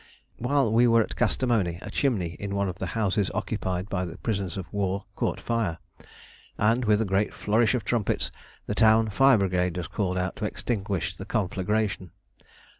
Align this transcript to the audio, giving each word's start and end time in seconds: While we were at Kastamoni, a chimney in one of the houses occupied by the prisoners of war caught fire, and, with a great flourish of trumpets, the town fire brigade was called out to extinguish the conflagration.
While 0.39 0.73
we 0.73 0.87
were 0.87 1.03
at 1.03 1.15
Kastamoni, 1.15 1.77
a 1.83 1.91
chimney 1.91 2.35
in 2.39 2.55
one 2.55 2.67
of 2.67 2.79
the 2.79 2.87
houses 2.97 3.29
occupied 3.35 3.87
by 3.87 4.03
the 4.03 4.17
prisoners 4.17 4.57
of 4.57 4.65
war 4.73 5.05
caught 5.15 5.39
fire, 5.39 5.77
and, 6.57 6.85
with 6.85 7.01
a 7.01 7.05
great 7.05 7.35
flourish 7.35 7.75
of 7.75 7.85
trumpets, 7.85 8.31
the 8.65 8.73
town 8.73 9.11
fire 9.11 9.37
brigade 9.37 9.77
was 9.77 9.85
called 9.85 10.17
out 10.17 10.35
to 10.37 10.45
extinguish 10.45 11.15
the 11.15 11.25
conflagration. 11.25 12.09